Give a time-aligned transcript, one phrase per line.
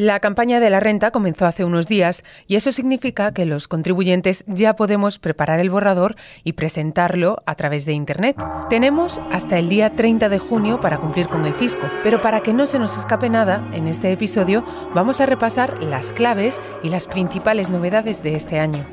[0.00, 4.44] La campaña de la renta comenzó hace unos días y eso significa que los contribuyentes
[4.46, 8.42] ya podemos preparar el borrador y presentarlo a través de Internet.
[8.70, 12.54] Tenemos hasta el día 30 de junio para cumplir con el fisco, pero para que
[12.54, 17.06] no se nos escape nada, en este episodio vamos a repasar las claves y las
[17.06, 18.86] principales novedades de este año.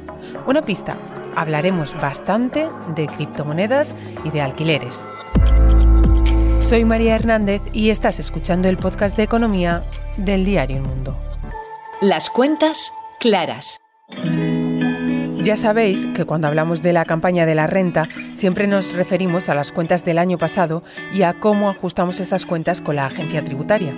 [0.46, 0.98] Una pista,
[1.38, 2.68] hablaremos bastante
[2.98, 3.96] de criptomonedas
[4.26, 5.05] y de alquileres.
[6.68, 9.83] Soy María Hernández y estás escuchando el podcast de economía
[10.18, 11.15] del diario El Mundo.
[12.01, 12.91] Las cuentas
[13.21, 13.78] claras.
[15.42, 19.56] Ya sabéis que cuando hablamos de la campaña de la renta siempre nos referimos a
[19.56, 20.83] las cuentas del año pasado
[21.14, 23.95] y a cómo ajustamos esas cuentas con la agencia tributaria.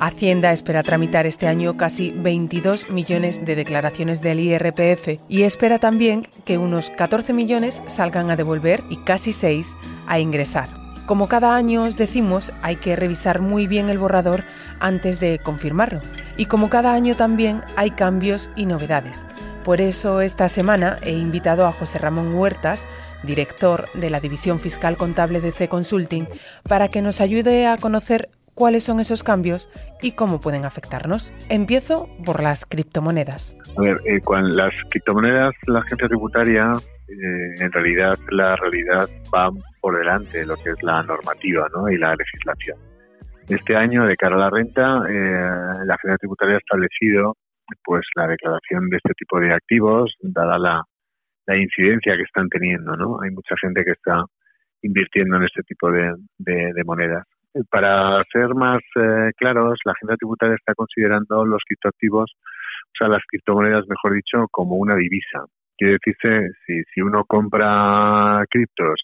[0.00, 6.26] Hacienda espera tramitar este año casi 22 millones de declaraciones del IRPF y espera también
[6.46, 10.87] que unos 14 millones salgan a devolver y casi 6 a ingresar.
[11.08, 14.44] Como cada año os decimos, hay que revisar muy bien el borrador
[14.78, 16.02] antes de confirmarlo.
[16.36, 19.24] Y como cada año también hay cambios y novedades.
[19.64, 22.86] Por eso esta semana he invitado a José Ramón Huertas,
[23.22, 26.28] director de la División Fiscal Contable de C Consulting,
[26.64, 28.28] para que nos ayude a conocer
[28.58, 29.70] cuáles son esos cambios
[30.02, 31.32] y cómo pueden afectarnos.
[31.48, 33.56] Empiezo por las criptomonedas.
[33.76, 36.72] A ver, eh, con las criptomonedas, la agencia tributaria,
[37.06, 39.48] eh, en realidad, la realidad va
[39.80, 41.88] por delante de lo que es la normativa ¿no?
[41.88, 42.78] y la legislación.
[43.48, 47.36] Este año, de cara a la renta, eh, la agencia tributaria ha establecido
[47.84, 50.82] pues la declaración de este tipo de activos, dada la,
[51.56, 52.96] incidencia que están teniendo.
[52.96, 53.20] ¿no?
[53.22, 54.24] Hay mucha gente que está
[54.82, 57.24] invirtiendo en este tipo de monedas.
[57.70, 63.22] Para ser más eh, claros, la agenda tributaria está considerando los criptoactivos, o sea, las
[63.26, 65.44] criptomonedas, mejor dicho, como una divisa.
[65.76, 69.00] Quiere decirse, si, si uno compra criptos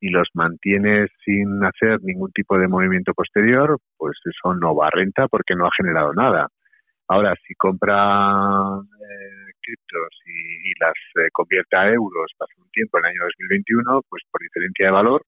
[0.00, 4.90] y los mantiene sin hacer ningún tipo de movimiento posterior, pues eso no va a
[4.90, 6.48] renta porque no ha generado nada.
[7.08, 13.06] Ahora, si compra eh, criptos y, las eh, convierte a euros, pasa un tiempo en
[13.06, 15.22] el año 2021, pues por diferencia de valor,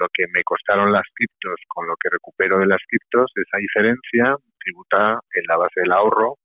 [0.00, 4.34] lo que me costaron las criptos con lo que recupero de las criptos, esa diferencia
[4.58, 6.36] tributa en la base del ahorro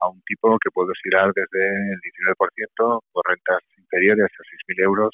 [0.00, 5.10] a un tipo que puedo girar desde el 19% por rentas inferiores a 6.000 euros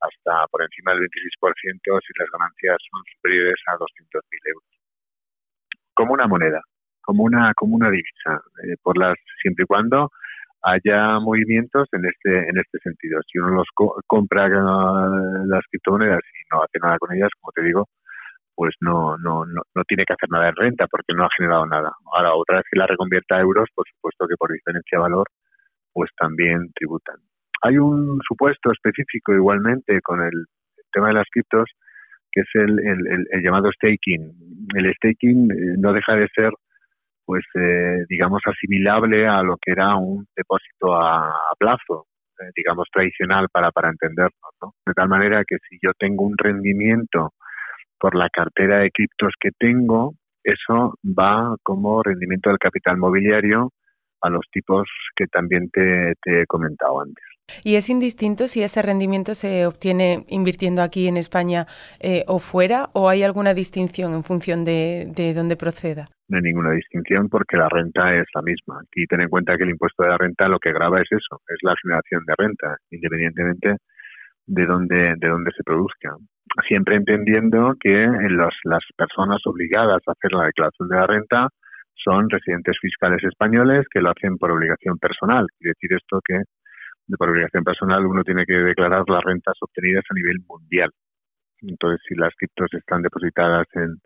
[0.00, 4.70] hasta por encima del 26% si las ganancias son superiores a 200.000 euros.
[5.94, 6.62] Como una moneda,
[7.02, 10.10] como una como una divisa, eh, por las siempre y cuando
[10.62, 13.20] haya movimientos en este en este sentido.
[13.30, 13.68] Si uno los
[14.06, 17.86] compra eh, las criptomonedas y no hace nada con ellas, como te digo,
[18.54, 21.64] pues no, no, no, no tiene que hacer nada en renta porque no ha generado
[21.66, 21.92] nada.
[22.12, 25.26] Ahora, otra vez que la reconvierta a euros, por supuesto que por diferencia de valor,
[25.92, 27.16] pues también tributan.
[27.62, 30.46] Hay un supuesto específico igualmente con el,
[30.90, 31.70] tema de las criptos,
[32.32, 34.32] que es el, el, el llamado staking.
[34.74, 36.50] El staking eh, no deja de ser
[37.28, 42.06] pues eh, digamos asimilable a lo que era un depósito a, plazo
[42.40, 44.72] eh, digamos tradicional para para entendernos ¿no?
[44.86, 47.34] de tal manera que si yo tengo un rendimiento
[48.00, 53.72] por la cartera de criptos que tengo eso va como rendimiento del capital mobiliario
[54.22, 57.26] a los tipos que también te, te he comentado antes
[57.64, 61.66] ¿Y es indistinto si ese rendimiento se obtiene invirtiendo aquí en España
[62.00, 66.08] eh, o fuera o hay alguna distinción en función de, de dónde proceda?
[66.28, 68.80] No hay ninguna distinción porque la renta es la misma.
[68.82, 71.40] Aquí ten en cuenta que el impuesto de la renta lo que graba es eso,
[71.48, 73.76] es la generación de renta, independientemente
[74.46, 76.16] de dónde, de dónde se produzca.
[76.66, 78.06] Siempre entendiendo que
[78.64, 81.48] las personas obligadas a hacer la declaración de la renta
[81.94, 85.46] son residentes fiscales españoles que lo hacen por obligación personal.
[85.58, 86.42] Quiere decir esto que
[87.08, 90.90] de por obligación personal uno tiene que declarar las rentas obtenidas a nivel mundial.
[91.62, 93.96] Entonces, si las criptos están depositadas en,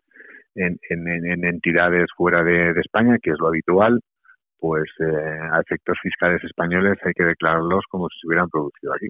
[0.54, 4.00] en, en, entidades fuera de, España, que es lo habitual,
[4.58, 9.08] pues eh, a efectos fiscales españoles hay que declararlos como si se hubieran producido aquí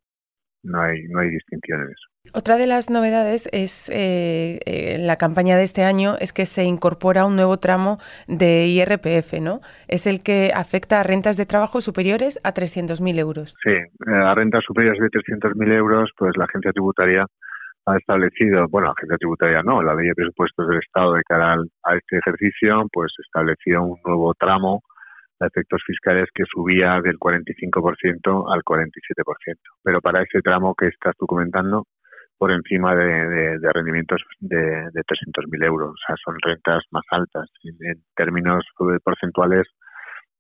[0.63, 2.13] no hay, no hay distinción en eso.
[2.35, 6.65] Otra de las novedades es eh, eh, la campaña de este año es que se
[6.65, 9.61] incorpora un nuevo tramo de IRPF, ¿no?
[9.89, 13.57] Es el que afecta a rentas de trabajo superiores a 300.000 euros.
[13.63, 17.27] Sí, eh, a rentas superiores de 300.000 euros, pues la agencia tributaria
[17.87, 21.55] ha establecido, bueno, la agencia tributaria no, la ley de presupuestos del Estado de cara
[21.83, 24.83] a este ejercicio, pues estableció un nuevo tramo
[25.47, 29.57] efectos fiscales que subía del 45% al 47%.
[29.83, 31.87] Pero para ese tramo que estás tú comentando,
[32.43, 35.91] por encima de, rendimientos de, de 300.000 euros.
[35.91, 37.49] O sea, son rentas más altas.
[37.63, 38.65] En, términos
[39.05, 39.69] porcentuales,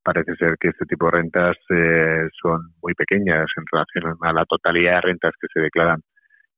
[0.03, 4.45] parece ser que este tipo de rentas eh, son muy pequeñas en relación a la
[4.47, 6.01] totalidad de rentas que se declaran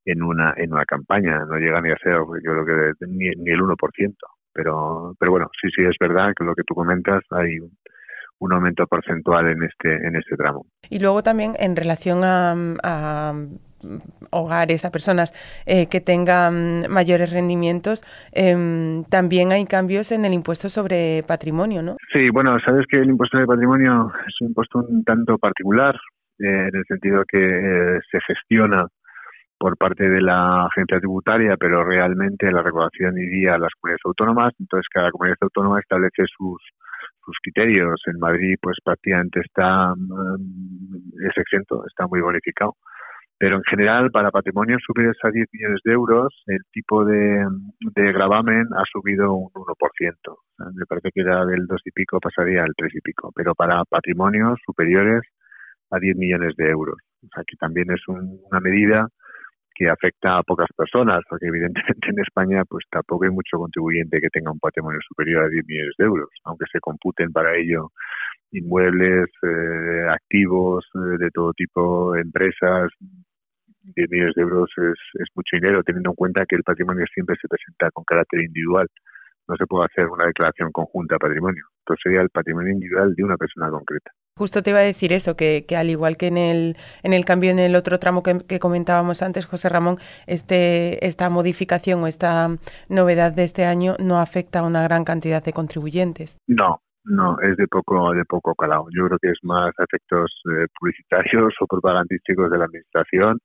[0.05, 1.45] en una en una campaña.
[1.45, 4.15] No llegan ni a ser, yo creo que ni, ni el 1%.
[4.51, 7.69] Pero, pero bueno, sí, sí, es verdad que lo que tú comentas, hay un,
[8.39, 10.65] un aumento porcentual en este en este tramo.
[10.89, 13.33] Y luego también en relación a,
[14.31, 15.33] hogares, a personas
[15.65, 21.97] eh, que tengan mayores rendimientos, em, también hay cambios en el impuesto sobre patrimonio, ¿no?
[22.11, 25.95] Sí, bueno, sabes que el impuesto de patrimonio es un impuesto un tanto particular,
[26.39, 28.87] eh, en el sentido que eh, se gestiona
[29.57, 34.53] por parte de la agencia tributaria, pero realmente la recaudación iría a las comunidades autónomas,
[34.59, 36.61] entonces cada comunidad autónoma establece sus
[37.25, 38.01] sus criterios.
[38.05, 42.75] En Madrid, pues prácticamente está mm, es exento, está muy bonificado.
[43.37, 47.45] Pero en general, para patrimonios superiores a 10 millones de euros, el tipo de,
[47.93, 50.37] de gravamen ha subido un 1%.
[50.73, 53.31] me parece que era del 2 y pico, pasaría al 3 y pico.
[53.35, 55.21] Pero para patrimonios superiores
[55.91, 56.95] a 10 millones de euros.
[57.23, 59.09] O sea, que también es una medida
[59.75, 64.29] que afecta a pocas personas, porque evidentemente en España pues tampoco hay mucho contribuyente que
[64.29, 67.91] tenga un patrimonio superior a 10 millones de euros, aunque se computen para ello
[68.51, 72.89] inmuebles, eh, activos eh, de todo tipo, empresas,
[73.93, 77.47] 10 millones de euros es, mucho dinero, teniendo en cuenta que el patrimonio siempre se
[77.47, 78.87] presenta con carácter individual.
[79.47, 81.65] No se puede hacer una declaración conjunta de patrimonio.
[81.79, 84.11] Entonces sería el patrimonio individual de una persona concreta.
[84.37, 87.23] Justo te iba a decir eso, que, que al igual que en el, en el
[87.23, 89.95] cambio en el otro tramo que, comentábamos antes, José Ramón,
[90.27, 92.49] este, esta modificación o esta
[92.89, 96.37] novedad de este año no afecta a una gran cantidad de contribuyentes.
[96.47, 98.87] No, no, es de poco, de poco calado.
[98.91, 103.39] Yo creo que es más efectos eh, publicitarios o propagandísticos de la administración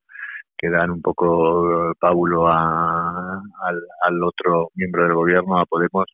[0.57, 6.05] que dan un poco pábulo a, al, al, otro miembro del gobierno, a Podemos,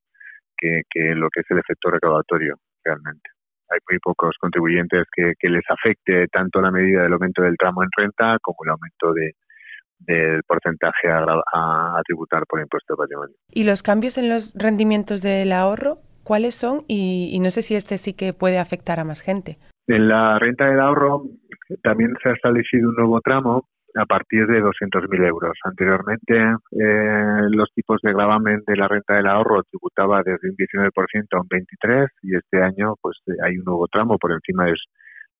[0.55, 3.36] que, que lo que es el efecto recaudatorio realmente.
[3.69, 7.83] Hay muy pocos contribuyentes que, que les afecte tanto la medida del aumento del tramo
[7.83, 9.31] en renta como el aumento de,
[9.99, 13.35] del porcentaje a, a, a, tributar por impuesto de patrimonio.
[13.51, 16.81] ¿Y los cambios en los rendimientos del ahorro cuáles son?
[16.87, 19.57] Y, y, no sé si este sí que puede afectar a más gente.
[19.87, 21.23] En la renta del ahorro
[21.83, 23.67] también se ha establecido un nuevo tramo
[23.97, 25.57] a partir de 200.000 euros.
[25.63, 26.35] Anteriormente,
[26.71, 31.41] eh, los tipos de gravamen de la renta del ahorro tributaba desde un 19% a
[31.41, 34.75] un 23% y este año pues eh, hay un nuevo tramo por encima de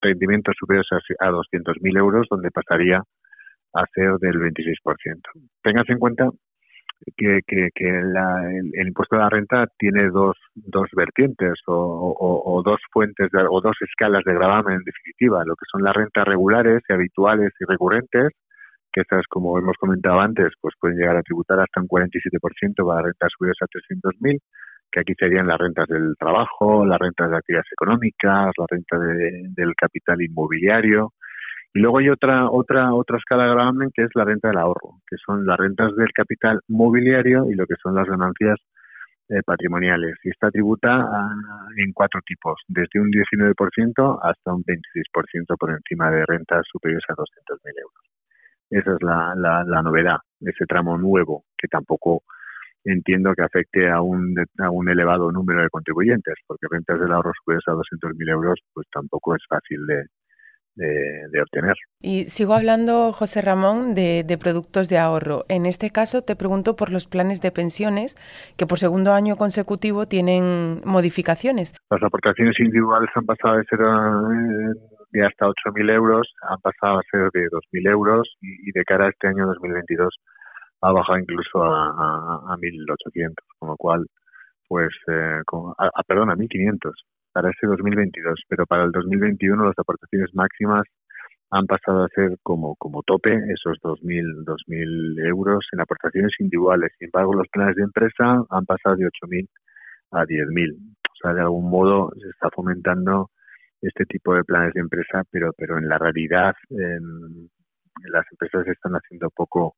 [0.01, 0.87] rendimientos superiores
[1.19, 3.01] a 200.000 euros donde pasaría
[3.73, 4.75] a ser del 26%.
[5.61, 6.29] Tengas en cuenta
[7.15, 7.41] que,
[7.81, 13.29] la, el, impuesto de la renta tiene dos, dos vertientes o, o, o dos fuentes
[13.31, 16.93] de, o dos escalas de gravamen en definitiva, lo que son las rentas regulares y
[16.93, 18.33] habituales y recurrentes
[19.01, 23.31] estas, como hemos comentado antes, pues pueden llegar a tributar hasta un 47% para rentas
[23.31, 24.39] superiores a 300.000,
[24.91, 29.43] que aquí serían las rentas del trabajo, las rentas de actividades económicas, la renta de,
[29.55, 31.13] del capital inmobiliario.
[31.73, 35.01] Y luego hay otra otra otra escala de gravamen que es la renta del ahorro,
[35.07, 38.57] que son las rentas del capital mobiliario y lo que son las ganancias
[39.29, 40.15] eh, patrimoniales.
[40.23, 41.35] Y esta tributa a,
[41.75, 47.13] en cuatro tipos, desde un 19% hasta un 26% por encima de rentas superiores a
[47.13, 48.16] 200.000 euros.
[48.69, 52.23] Esa es la, la, la novedad, ese tramo nuevo, que tampoco
[52.83, 57.31] entiendo que afecte a un, a un elevado número de contribuyentes, porque rentas del ahorro
[57.37, 60.05] superiores a 200.000 euros, pues tampoco es fácil de,
[60.75, 61.75] de, de, obtener.
[62.01, 65.43] Y sigo hablando, José Ramón, de, de, productos de ahorro.
[65.49, 68.15] En este caso te pregunto por los planes de pensiones
[68.57, 71.73] que por segundo año consecutivo tienen modificaciones.
[71.89, 77.03] Las aportaciones individuales han pasado de ser eh, de hasta 8.000 euros han pasado a
[77.11, 80.15] ser de 2.000 euros y, de cara a este año 2022
[80.81, 84.05] ha bajado incluso a, a, a 1.800, con lo cual,
[84.67, 85.41] pues, eh,
[85.77, 86.91] a, a, perdón, a 1.500
[87.31, 90.83] para ese 2022, pero para el 2021 las aportaciones máximas
[91.49, 96.91] han pasado a ser como, como tope esos 2.000, 2.000 euros en aportaciones individuales.
[96.97, 99.47] Sin embargo, los planes de empresa han pasado de 8.000
[100.11, 100.75] a 10.000.
[100.75, 103.29] O sea, de algún modo se está fomentando
[103.81, 106.99] este tipo de planes de empresa, pero, pero en la realidad eh,
[108.11, 109.75] las empresas están haciendo poco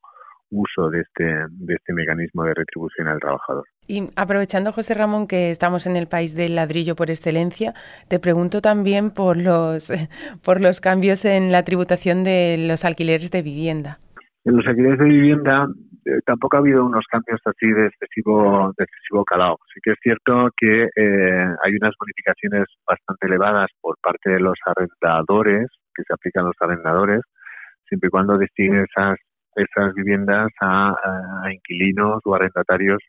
[0.51, 3.65] uso de este, de este mecanismo de retribución al trabajador.
[3.88, 7.74] Y aprovechando, José Ramón, que estamos en el país del ladrillo por excelencia,
[8.08, 9.91] te pregunto también por los,
[10.44, 14.00] por los cambios en la tributación de los alquileres de vivienda.
[14.46, 15.67] En los alquileres de vivienda
[16.05, 19.58] eh, tampoco ha habido unos cambios así de excesivo, de excesivo calado.
[19.74, 24.58] Sí que es cierto que eh, hay unas bonificaciones bastante elevadas por parte de los
[24.65, 27.22] arrendadores, que se aplican los arrendadores,
[27.88, 29.17] siempre y cuando destinen esas,
[29.55, 30.96] esas viviendas a,
[31.43, 33.00] a, inquilinos o arrendatarios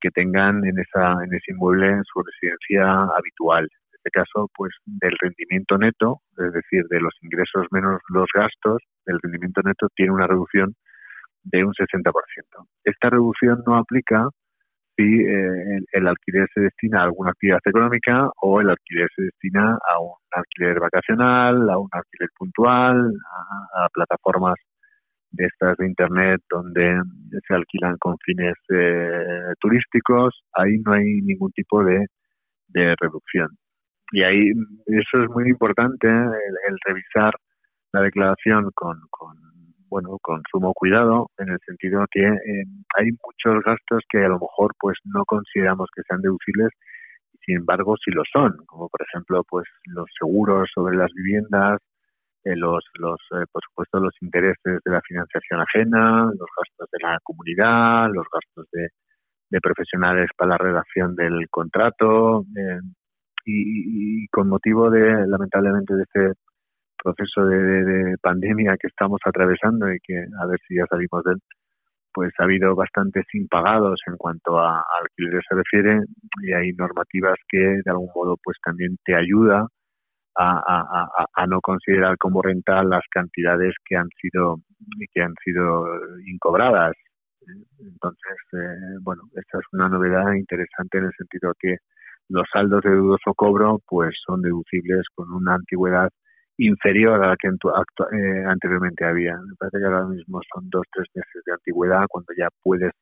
[0.00, 3.68] que tengan en, esa, en ese inmueble su residencia habitual.
[4.08, 9.18] Este caso, pues del rendimiento neto, es decir, de los ingresos menos los gastos, el
[9.22, 10.74] rendimiento neto tiene una reducción
[11.42, 12.10] de un 60%.
[12.84, 14.28] Esta reducción no aplica
[14.96, 19.76] si eh, el, alquiler se destina a alguna actividad económica o el alquiler se destina
[19.90, 23.12] a un alquiler vacacional, a un alquiler puntual,
[23.74, 24.56] a, plataformas
[25.32, 26.98] de estas de internet donde
[27.46, 30.40] se alquilan con fines eh, turísticos.
[30.54, 32.06] Ahí no hay ningún tipo de,
[32.68, 33.48] de reducción.
[34.12, 34.50] Y ahí
[34.86, 37.34] eso es muy importante, el, revisar
[37.92, 39.36] la declaración con, con
[39.90, 42.64] bueno, con sumo cuidado, en el sentido que eh,
[42.98, 46.70] hay muchos gastos que a lo mejor pues no consideramos que sean deducibles,
[47.44, 51.80] sin embargo sí lo son, como por ejemplo pues los seguros sobre las viviendas,
[52.44, 56.98] eh, los, los eh, por supuesto los intereses de la financiación ajena, los gastos de
[57.02, 58.88] la comunidad, los gastos de,
[59.50, 62.44] de profesionales para la redacción del contrato,
[63.48, 66.40] y, con motivo de lamentablemente de este
[67.02, 71.38] proceso de, pandemia que estamos atravesando y que a ver si ya salimos de él,
[72.12, 76.00] pues ha habido bastantes impagados en cuanto a, alquiler se refiere
[76.42, 79.66] y hay normativas que de algún modo pues también te ayuda
[80.40, 84.60] a, a, no considerar como renta las cantidades que han sido
[85.12, 85.84] que han sido
[86.26, 86.94] incobradas.
[87.80, 91.78] Entonces eh, bueno esta es una novedad interesante en el sentido que
[92.28, 96.10] los saldos de dudoso cobro pues son deducibles con una antigüedad
[96.58, 99.36] inferior a la que eh, anteriormente había.
[99.36, 102.92] Me parece que ahora mismo son dos, tres meses de antigüedad cuando ya puedes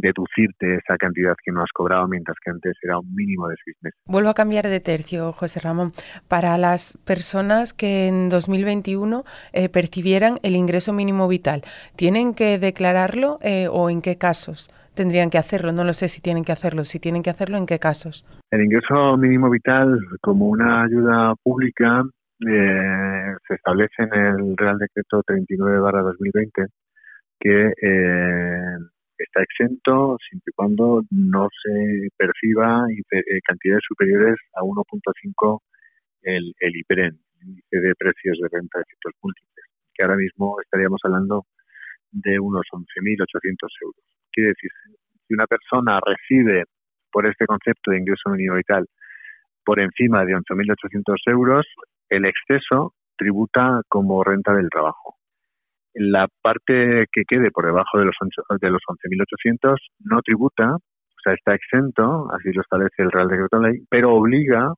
[0.00, 3.76] deducirte esa cantidad que no has cobrado, mientras que antes era un mínimo de seis
[3.82, 4.00] meses.
[4.06, 5.92] Vuelvo a cambiar de tercio, José Ramón.
[6.28, 11.62] Para las personas que en 2021 eh, percibieran el ingreso mínimo vital,
[11.96, 15.72] ¿tienen que declararlo eh, o en qué casos tendrían que hacerlo?
[15.72, 16.84] No lo sé si tienen que hacerlo.
[16.84, 18.24] Si tienen que hacerlo, ¿en qué casos?
[18.50, 22.02] El ingreso mínimo vital como una ayuda pública
[22.40, 26.68] eh, se establece en el Real Decreto 39-2020
[27.40, 28.76] que eh,
[29.18, 35.60] está exento siempre y cuando no se perciba eh, cantidades superiores a 1.5
[36.22, 41.00] el, el IPREN, índice de precios de renta de efectos múltiples, que ahora mismo estaríamos
[41.04, 41.44] hablando
[42.10, 44.04] de unos 11.800 euros.
[44.32, 44.70] Quiere decir,
[45.26, 46.64] si una persona recibe
[47.10, 48.86] por este concepto de ingreso mínimo vital
[49.64, 51.66] por encima de 11.800 euros,
[52.08, 55.17] el exceso tributa como renta del trabajo.
[56.00, 58.14] La parte que quede por debajo de los,
[58.60, 59.74] de los 11.800
[60.04, 64.14] no tributa, o sea, está exento, así lo establece el Real Decreto de Ley, pero
[64.14, 64.72] obliga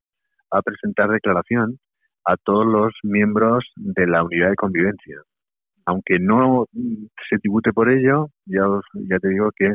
[0.51, 1.79] a presentar declaración
[2.25, 5.21] a todos los miembros de la unidad de convivencia.
[5.85, 6.65] Aunque no
[7.29, 9.75] se tribute por ello, ya, ya te digo que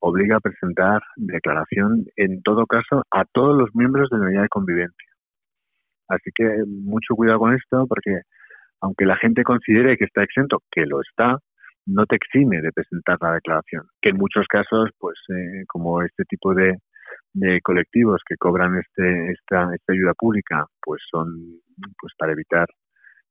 [0.00, 4.48] obliga a presentar declaración en todo caso a todos los miembros de la unidad de
[4.48, 5.08] convivencia.
[6.08, 8.20] Así que mucho cuidado con esto porque
[8.84, 11.38] aunque la gente considere que está exento, que lo está,
[11.86, 13.86] no te exime de presentar la declaración.
[14.02, 16.76] Que en muchos casos, pues eh, como este tipo de,
[17.32, 21.28] de colectivos que cobran este, esta, esta ayuda pública, pues son
[21.98, 22.66] pues para evitar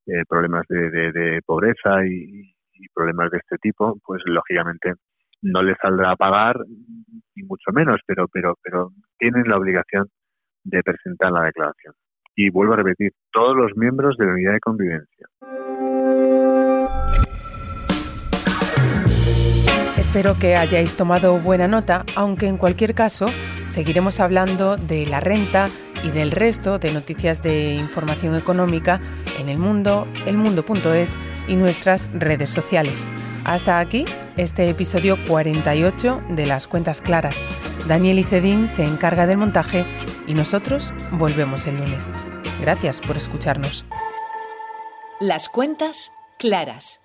[0.07, 2.51] eh, problemas de, de, pobreza y,
[2.93, 4.93] problemas de este tipo, pues lógicamente
[5.43, 6.57] no les saldrá a pagar
[7.35, 10.07] ni mucho menos, pero pero pero tienen la obligación
[10.65, 11.93] de presentar la declaración
[12.35, 15.27] y vuelvo a repetir, todos los miembros de la unidad de convivencia.
[19.97, 23.25] Espero que hayáis tomado buena nota, aunque en cualquier caso
[23.69, 25.69] seguiremos hablando de la renta
[26.03, 28.99] y del resto de noticias de información económica
[29.39, 33.07] en el mundo, elmundo.es y nuestras redes sociales.
[33.45, 34.05] Hasta aquí
[34.37, 37.37] este episodio 48 de Las Cuentas Claras.
[37.87, 39.83] Daniel Icedín se encarga del montaje
[40.27, 42.05] y nosotros volvemos el lunes.
[42.61, 43.85] Gracias por escucharnos.
[45.19, 47.02] Las cuentas claras.